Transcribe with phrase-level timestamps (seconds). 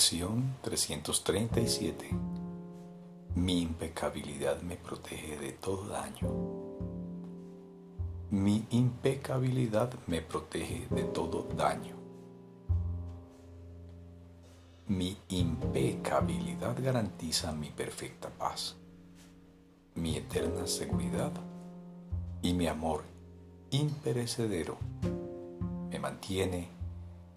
[0.00, 2.08] Lección 337
[3.34, 6.26] Mi impecabilidad me protege de todo daño.
[8.30, 11.96] Mi impecabilidad me protege de todo daño.
[14.88, 18.76] Mi impecabilidad garantiza mi perfecta paz,
[19.96, 21.32] mi eterna seguridad
[22.40, 23.02] y mi amor
[23.70, 24.78] imperecedero
[25.90, 26.79] me mantiene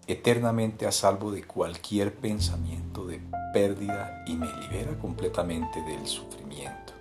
[0.06, 3.20] eternamente a salvo de cualquier pensamiento de
[3.52, 6.92] pérdida y me libera completamente del sufrimiento.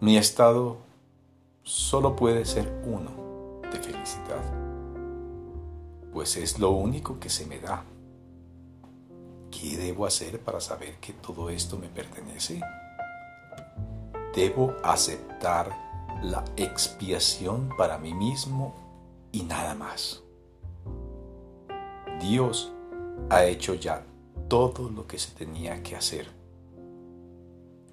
[0.00, 0.78] Mi estado
[1.62, 4.42] solo puede ser uno de felicidad,
[6.12, 7.84] pues es lo único que se me da.
[9.50, 12.60] ¿Qué debo hacer para saber que todo esto me pertenece?
[14.34, 15.70] Debo aceptar
[16.22, 18.85] la expiación para mí mismo
[19.36, 20.22] y nada más.
[22.22, 22.72] Dios
[23.28, 24.02] ha hecho ya
[24.48, 26.26] todo lo que se tenía que hacer.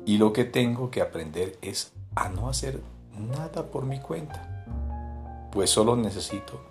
[0.05, 2.79] Y lo que tengo que aprender es a no hacer
[3.17, 6.61] nada por mi cuenta, pues solo necesito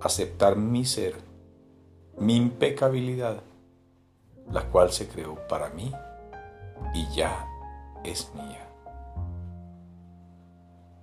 [0.00, 1.16] aceptar mi ser,
[2.16, 3.42] mi impecabilidad,
[4.48, 5.92] la cual se creó para mí
[6.94, 7.48] y ya
[8.04, 8.64] es mía.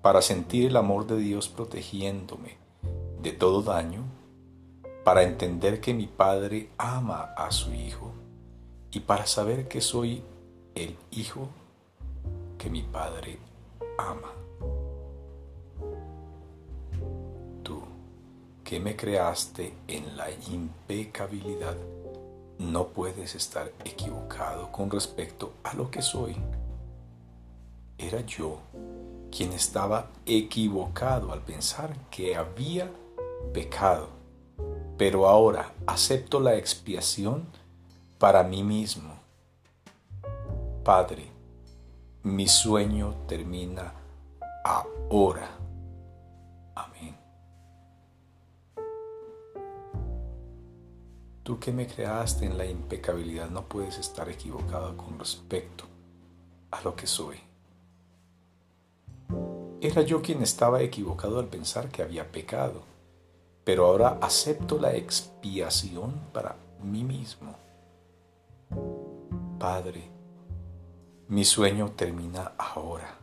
[0.02, 2.62] Para sentir el amor de Dios protegiéndome,
[3.22, 4.04] de todo daño
[5.04, 8.12] para entender que mi Padre ama a su Hijo
[8.92, 10.24] y para saber que soy
[10.76, 11.50] el Hijo
[12.58, 13.38] que mi Padre
[13.98, 14.32] ama.
[17.64, 17.82] Tú,
[18.64, 21.76] que me creaste en la impecabilidad,
[22.60, 26.36] no puedes estar equivocado con respecto a lo que soy.
[27.98, 28.60] Era yo
[29.32, 32.90] quien estaba equivocado al pensar que había
[33.54, 34.10] pecado,
[34.98, 37.48] pero ahora acepto la expiación
[38.18, 39.16] para mí mismo.
[40.84, 41.32] Padre,
[42.24, 43.94] mi sueño termina
[44.64, 45.50] ahora.
[46.76, 47.18] Amén.
[51.44, 55.86] Tú que me creaste en la impecabilidad no puedes estar equivocado con respecto
[56.70, 57.38] a lo que soy.
[59.82, 62.91] Era yo quien estaba equivocado al pensar que había pecado
[63.64, 67.56] pero ahora acepto la expiación para mí mismo.
[69.60, 70.10] Padre,
[71.28, 73.21] mi sueño termina ahora.